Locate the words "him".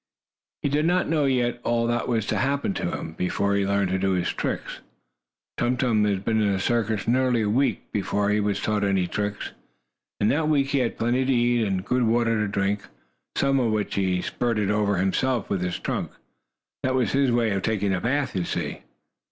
2.89-3.13